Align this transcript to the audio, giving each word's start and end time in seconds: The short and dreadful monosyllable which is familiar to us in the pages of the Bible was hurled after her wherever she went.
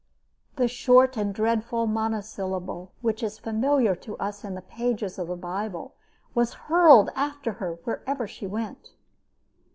The 0.55 0.67
short 0.67 1.15
and 1.15 1.31
dreadful 1.31 1.85
monosyllable 1.85 2.91
which 3.01 3.21
is 3.21 3.37
familiar 3.37 3.93
to 3.97 4.17
us 4.17 4.43
in 4.43 4.55
the 4.55 4.63
pages 4.63 5.19
of 5.19 5.27
the 5.27 5.35
Bible 5.35 5.93
was 6.33 6.53
hurled 6.65 7.11
after 7.13 7.51
her 7.61 7.73
wherever 7.83 8.25
she 8.27 8.47
went. 8.47 8.93